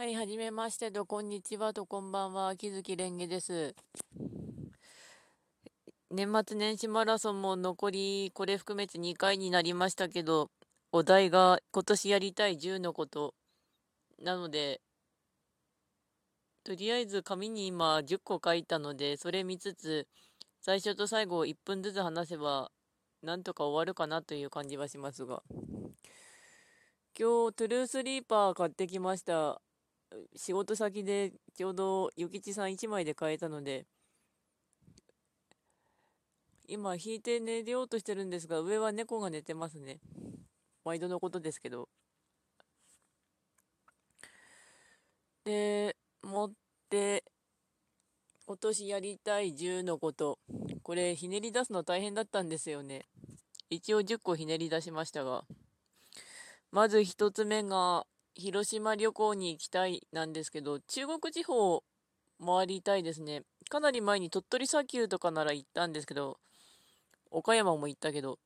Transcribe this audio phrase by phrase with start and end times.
[0.00, 3.74] はい、はじめましてと、こんにちはと、こんばんは、木月蓮華です。
[6.10, 10.50] 年末年始マラソンも残り、これ含めて2回になりましたけど、
[10.90, 13.34] お題が今年やりたい10のこと
[14.22, 14.80] なので、
[16.64, 20.08] とりあえず紙に今10個書いたので、それ見つつ、
[20.62, 22.72] 最初と最後1分ずつ話せば、
[23.22, 25.42] なんとか終わるかなという感じはしますが。
[27.18, 29.60] 今日、トゥルースリーパー買ってきました。
[30.36, 33.86] 仕事先でちょうど諭吉さん1枚で買えたので、
[36.66, 39.98] 今引いて寝ようとしてるんですが、上は猫が寝てますね。
[40.84, 41.88] 毎度のことですけど。
[45.44, 46.52] で、持っ
[46.88, 47.24] て、
[48.46, 50.38] 今年やりたい10のこと。
[50.82, 53.06] これ、ひねり出すの大変だったんですよね。
[53.68, 55.44] 一応10個ひねり出しましたが。
[56.70, 61.82] まず1つ目が、広島旅行に行きたいなんですけど、中国地方
[62.44, 63.42] 回りたいですね。
[63.68, 66.38] かなり前に鳥取砂丘とかなら行ったんですけど、
[67.30, 68.38] 岡山も行ったけど、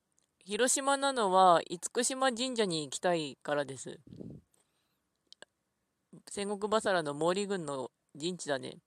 [0.43, 3.99] 広島なのは厳島神社に行きたいからです。
[6.29, 8.77] 戦国バサラの毛利軍の陣地だね。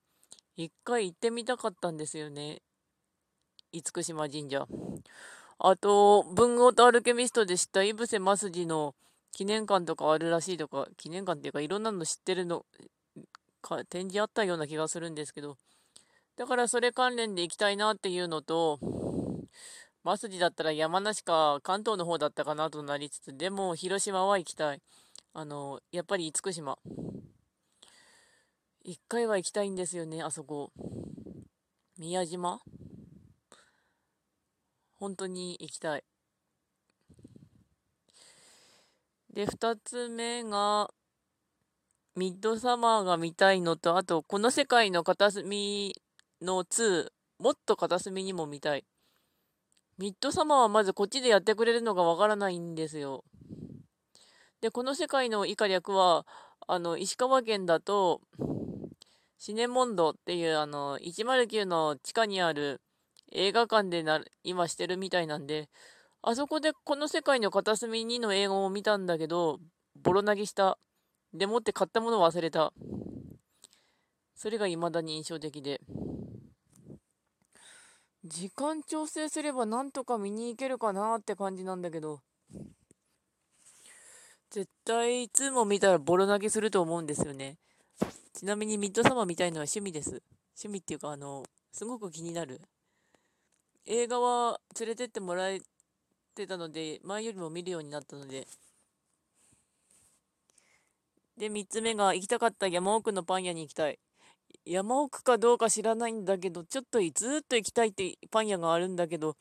[0.57, 2.63] 一回行ってみたかったんですよね。
[3.73, 4.67] 厳島神社。
[5.59, 8.95] あと、文豪とアルケミストで知った井伏正治の
[9.33, 12.65] 記念館とかあるらしいとか、記念館っていうかいろんなの知ってるの、
[13.61, 15.57] か展示あったような気がするんですけど、
[16.37, 18.79] だからそれ関連で行きたいなっていうのと、
[20.05, 24.81] マスジだったら山梨か関東の方だったかなとなりつつ、でも広島は行きたい。
[25.35, 26.79] あの、やっぱり厳島。
[28.83, 30.73] 一回は行きたいんですよね、あそこ。
[31.99, 32.61] 宮島？
[34.95, 36.05] 本当に行きたい。
[39.31, 40.91] で、二つ目が、
[42.17, 45.95] ミッドサマーが見たいのと、あと、この世界の片隅
[46.41, 48.85] の2、もっと片隅にも見たい。
[49.99, 53.25] ミッドサマーはまずこっちでやってくれるのがわからないんですよ。
[54.61, 56.27] で、この世界の以下略は、
[56.67, 58.21] あの、石川県だと、
[59.39, 62.81] シネモンドっていう、あの、109の地下にある
[63.31, 65.69] 映画館でな、今してるみたいなんで、
[66.23, 69.61] あそこでこの世界の片隅にの映画を見たんだけど、
[70.03, 70.79] ボロ投げした。
[71.33, 72.73] でもって買ったものを忘れた。
[74.35, 75.81] それが未だに印象的で。
[78.25, 82.21] 時間調整すればなんとか見に行けるかなって感じなんだけど。
[84.51, 87.59] 絶対いつも見たらボロ投げすると思うんですよね。
[88.33, 90.23] ちなみにミッドサマー見たいのは趣味です。
[90.57, 92.61] 趣味っていうか、あの、すごく気になる。
[93.87, 95.61] 映画は連れてってもらえ
[96.39, 98.47] ってたので、前よりも見るようになったので。
[101.37, 103.99] で、3つ目が、行きたかった山奥のパン屋に行きたい。
[104.65, 109.37] 山奥かどうか知らないんだけど、ちょっとずっと行きたいってパン屋があるんだけど、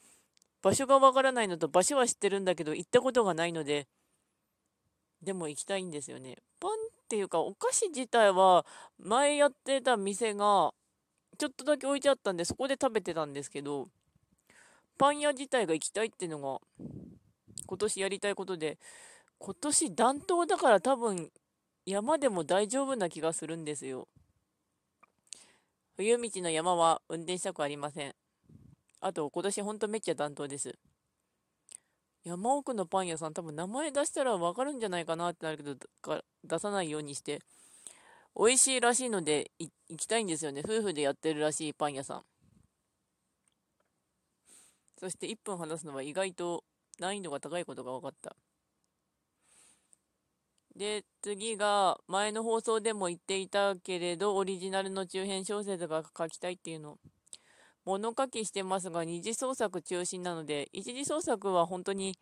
[0.63, 3.87] 場所がわからないのと、場所は知ってるんだけど、行ったことがないので、
[5.21, 6.37] でも行きたいんですよね。
[6.59, 6.73] パンっ
[7.09, 8.65] ていうか、お菓子自体は、
[8.99, 10.73] 前やってた店が、
[11.37, 13.89] ちょっとだけ置いてあったんで、そこで食べてたんですけど、
[14.97, 16.59] パン屋自体が行きたいっていうのが、
[17.65, 18.77] 今年やりたいことで、
[19.39, 21.29] 今年暖冬だから多分
[21.85, 24.07] 山でも大丈夫な気がするんですよ。
[25.95, 28.15] 冬道の山は運転したくありません。
[28.99, 30.77] あと、今年ほんとめっちゃ暖冬です。
[32.23, 35.75] 山奥のパン屋さん多分名前出したらわかるんじゃないかなってなるけど、
[36.43, 37.39] 出さないようにして、
[38.35, 40.61] 美味しいらしいので行きたいんですよね。
[40.63, 42.23] 夫婦でやってるらしいパン屋さん。
[44.99, 46.63] そして1分話すのは意外と
[46.99, 48.35] 難易度が高いことが分かった。
[50.75, 56.99] で、次が、前の放送でも言っていたけれど、オリジナルの中編小説が書きたいっていうの。
[57.83, 62.15] 物書きしてますが、二次創作中心なので、一次創作は本当に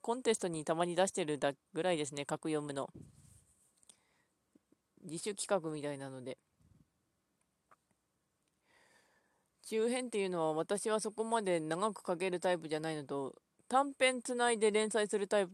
[0.00, 2.88] コンテストにたまに出してるだぐらいですね、書く読むの。
[5.04, 6.38] 自主企画みたいなので。
[9.62, 13.34] 中編っていうのは私はそこまで長く書けるタイプじゃないのと、
[13.68, 15.52] 短編つないで連載するタイプ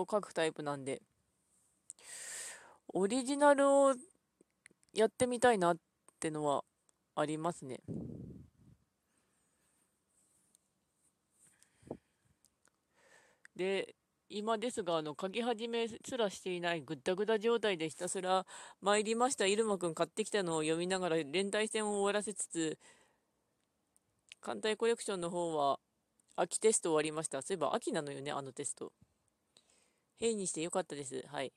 [0.00, 1.02] を書くタイプなんで、
[2.92, 3.94] オリジナルを
[4.92, 5.76] やってみたいなっ
[6.18, 6.64] てのは
[7.14, 7.80] ありますね。
[13.56, 13.94] で、
[14.30, 18.46] 今ですが、あの、書き始めすらしていないぐったぐだ状態でひたすら
[18.80, 19.46] 参りました。
[19.46, 22.78] 入間くん買ってきたのを読みながら連帯戦を終わらせつつ、
[24.40, 25.78] 艦隊コレクションの方は、
[26.36, 27.42] 秋テスト終わりました。
[27.42, 28.92] そういえば秋なのよね、あのテスト。
[30.18, 31.24] 変にしてよかったです。
[31.28, 31.52] はい。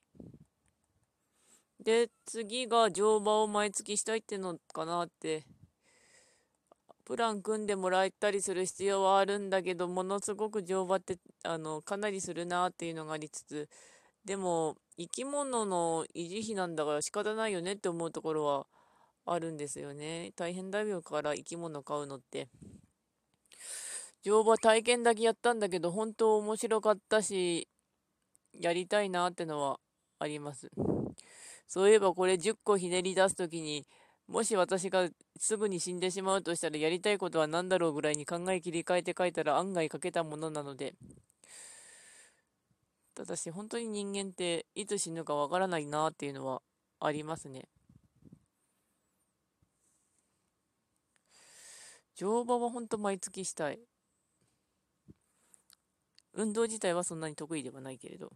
[1.80, 5.46] で、次が乗馬を毎月したいってのかなって。
[7.06, 13.70] プラン組んでもらえたりする必要はあるんだけど、ものすごく乗馬って、あの、かなりするなっていうのがありつつ、
[14.24, 18.68] でも、生き物の維持費なんだから仕方ないよねって思うところは
[19.26, 20.32] あるんですよね。
[20.36, 22.50] 大変だよから生き物買うのって。
[24.24, 27.68] 乗馬体験だけやったんだけど、本当面白かったし、
[28.54, 29.80] やりたいなってのは
[30.20, 30.72] あります。
[31.68, 33.86] そういえばこれ10個ひねり出すときに、
[34.28, 40.96] もし私がすぐに死んでしまうとしたらやりたいことは何だろうぐらいに考え切り替えて書いたら案外書けたものなので、
[43.16, 46.62] ただし本当に人間っていつ死ぬかわからないなっていうのは
[47.00, 47.68] ありますね。
[52.16, 53.80] 乗馬は本当毎月したい。
[56.34, 58.32] 運動自体はそんなに得意ではないけれど、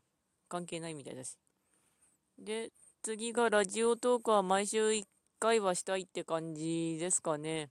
[0.50, 1.38] 関係ないみたいだし。
[2.38, 2.72] で、
[3.02, 5.04] 次がラジオトークは毎週1
[5.40, 7.70] 回はしたいって感じですかね。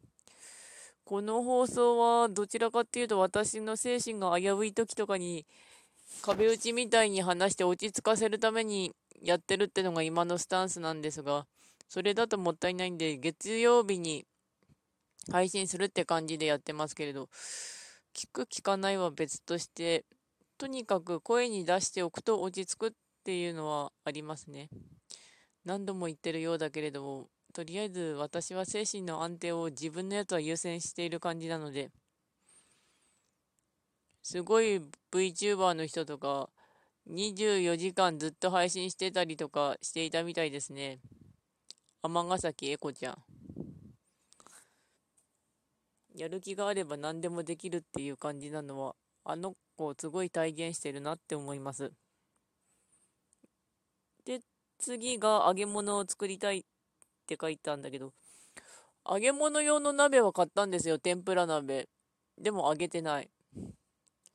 [1.05, 5.47] この放送はどちらかっていうと私の精神が危うい時とかに
[6.21, 8.93] 壁打ちみたいに話して落ち着かせるために
[9.23, 11.47] やってるってのが今のスタンスなんですが、
[11.89, 14.25] それだともったいないんで、月曜日に
[15.31, 17.29] 配信するって感じでやってますけれど、
[18.15, 20.05] 聞く聞かないは別として、
[20.59, 22.93] とにかく声に出しておくと落ち着くっ
[23.25, 24.69] ていうのはありますね。
[25.65, 31.91] 何度も言ってるようだけれども、とりあえず私は精神の安定を自分のやつは優先している感じなので、
[34.23, 34.81] すごい
[35.13, 36.51] VTuber の人とか、
[37.09, 40.99] 24時間ずっと配信してたりとかしていたみたいですね。
[42.03, 43.36] 尼崎エコちゃん。
[46.17, 51.93] やる気があれば何でもできるっていう感じなのは、あの子をすごい体現してるなって思います。
[54.25, 54.41] で、
[54.79, 56.63] 次が揚げ物を作りたいっ
[57.27, 58.13] て書いたんだけど、
[59.09, 61.87] 揚げ物用の鍋は買ったんですよ、天ぷら鍋。
[62.39, 63.31] でも揚げてない。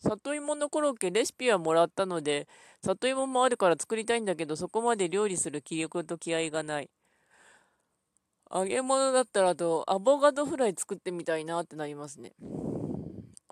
[0.03, 2.47] 里芋のコロッケレシピはもらったので、
[2.83, 6.89] 里芋もあるから作りたいんだけど、そこまで料理する気力と気合がない。
[8.53, 12.33] 揚げ物だったらと、アボカドフライ作ってみたいなってなりますね。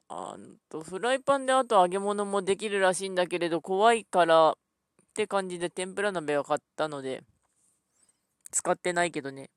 [0.09, 0.35] あ
[0.67, 4.55] と、フライパンであと揚げ物もできるらしいんだけれど、怖いからっ
[5.13, 7.23] て感じで天ぷら鍋を買ったので、
[8.51, 9.49] 使ってないけどね。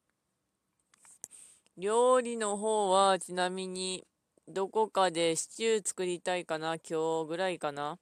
[1.77, 4.05] 料理の方は、ちなみに、
[4.47, 7.99] どこかでシチュー作りたいかな今日ぐらいかな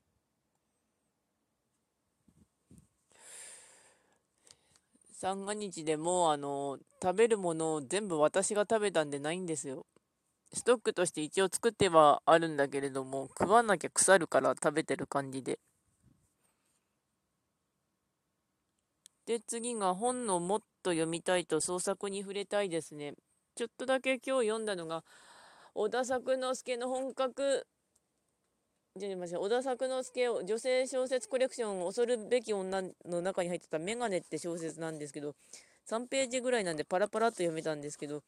[5.20, 9.84] 三が日でもあの食べるものを全部私が食べたんでないんですよ。
[10.54, 15.58] ストックとして一応作ってはあるんだけれども食わなきゃ腐るから食べてる感じで。
[19.26, 23.12] で次が本のもっと読みたいと創作に触れたいですね。
[23.56, 25.04] ちょっとだけ今日読んだのが
[25.74, 27.66] 小田作之助の本格
[28.96, 35.34] じゃあ小田作之助女性小説コレクション恐るべき女の中に入ってたメガネって小説なんですけど
[35.88, 38.24] 3ページぐらいなんでパラパラっと読めたんですけど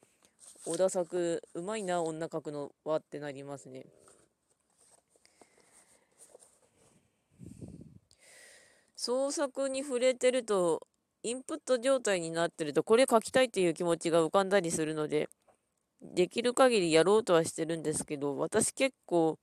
[0.64, 3.86] 小田作うまいな女書くのはってなりますね。
[8.94, 10.86] 創作に触れてると
[11.24, 15.28] インプット状態になってるとこれ書きたいっていう気持ちが浮かんだりするので
[16.00, 19.40] できる限りやろうとはしてるんですけど私結構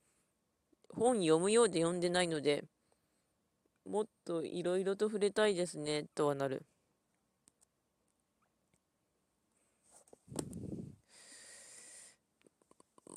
[0.94, 2.64] 本読むようで読んでないので、
[3.84, 6.64] もっといろいろと触れたいですね、とはなる。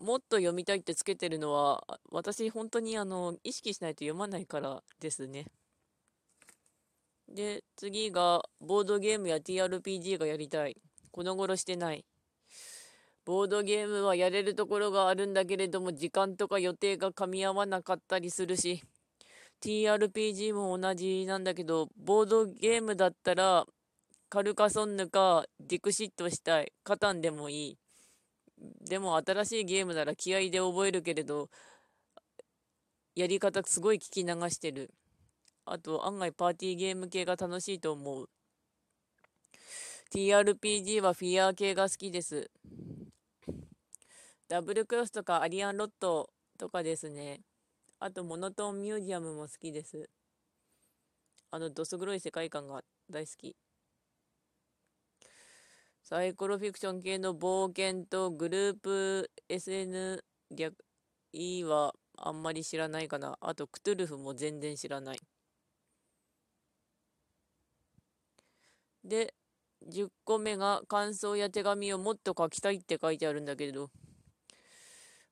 [0.01, 5.45] もっと読みたいってつけてるのは、私本当にあの、意識しないと読まないからですね。
[7.27, 10.75] で、次が、ボードゲームや TRPG がやりたい。
[11.11, 12.05] この頃してない。
[13.25, 18.83] ボードゲームはやれるところがあるんだけれども、時間とか予定が噛み合わなかったりするし、
[19.61, 23.65] TRPG も同じなんだけど、ボードゲームだったら、
[24.29, 26.73] カルカソンヌかディクシットしたい。
[26.83, 27.77] カタンでもいい。
[28.81, 31.49] でも新しいゲームなら気合で覚えるけれど、
[33.15, 34.91] やり方すごい聞き流してる。
[35.65, 38.29] あと案外パーティーゲーム系が楽しいと思う。
[40.13, 42.49] TRPG はフィアー系が好きです。
[44.53, 46.29] ダブルクロスとかアリアンロット
[46.59, 47.41] とかですね。
[47.99, 50.07] あと、モノトーンミュージアムも好きです。
[51.49, 53.55] あの、どす黒い世界観が大好き。
[56.03, 60.23] サイコロフィクション系の冒険とグループ SN
[60.55, 60.75] 逆
[61.31, 63.35] E はあんまり知らないかな。
[63.41, 65.19] あと、クトゥルフも全然知らない。
[69.03, 69.33] で、
[69.87, 73.89] 10個目が感想や手紙をもっと書きたいって書いてあるんだけれど、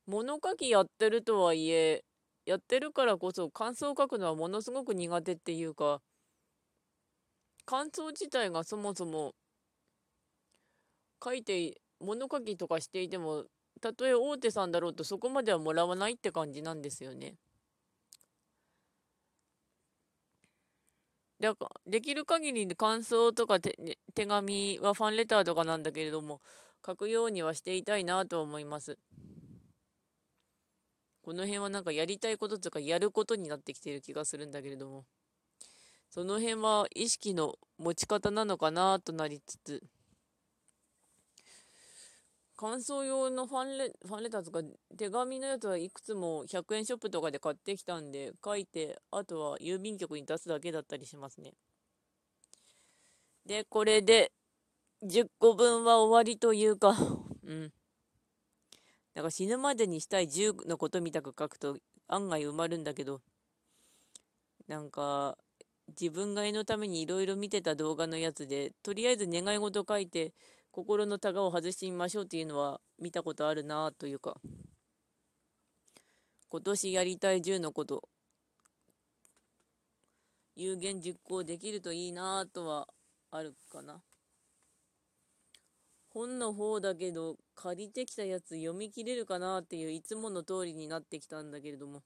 [0.06, 2.04] 物書きやってるとはいえ、
[2.44, 6.00] やってるからこそ感想を書くのはものすごく苦手っていうか、
[7.64, 9.34] 感想自体がそもそも
[11.24, 13.46] 書いて、物書きとかしていても、
[13.80, 17.36] たとえ大手さんだろうとそこまではもらわないって感じなんですよね。
[21.40, 23.76] だから、できる限り感想とか手
[24.14, 26.40] 手紙はファンレターとかなんだけれども、
[26.86, 28.98] 書くようにはしていたいなと思います。
[31.22, 35.04] この辺はなんかやりたいこととかやることになってきている気がするんだけれども、
[36.10, 39.82] その辺は意識の持ち方なのかなとなりつつ、
[42.62, 44.60] 感想用のファンレファンレターとか
[44.96, 51.54] 手紙のやつはいくつも100円ショップとかで買ってきたんで書いてあとは郵便局に出すだけだったりしますね。
[53.44, 54.30] でこれで
[55.02, 56.94] 10個分は終わりというか。
[57.44, 57.72] うん。
[59.14, 61.76] だから死ぬまでにしたい10のことみたく書くと
[62.08, 63.20] 案外埋まるんだけど
[64.68, 65.36] なんか
[66.00, 70.32] 自分が絵のためにいろいろ見てた動画のやつでとりあえず願い事書いて
[70.72, 74.40] 心のタガを外してみましょうっていうのは見たことあるなというか、
[76.48, 78.08] 今年やりたい10のこと、
[80.56, 82.88] 有言実行できるといいなとは
[83.30, 84.00] あるかな。
[86.14, 92.02] 本の方だけど、借りてきたやつ読み切れるかなっていういつもの通りになってきたんだけれども、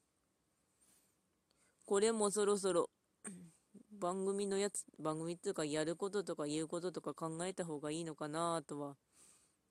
[1.85, 2.91] これもそろそろ
[3.99, 8.97] 番組のやつ、番組っていうかやることとか言うこととか考えた方がいいのかなとは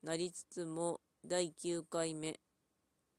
[0.04, 2.40] なりつつも、第9回目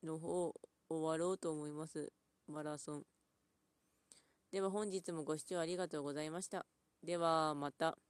[0.02, 0.54] の方
[0.88, 2.12] 終わろうと思います。
[2.46, 3.02] マラソン。
[4.52, 6.66] では本日もご視聴ありがとうございました。
[7.02, 7.98] ではまた。